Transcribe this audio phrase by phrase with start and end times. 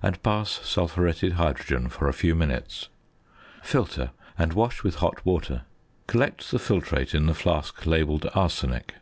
[0.00, 2.88] and pass sulphuretted hydrogen for a few minutes.
[3.62, 5.66] Filter, and wash with hot water.
[6.06, 8.94] Collect the filtrate in the flask labelled "arsenic."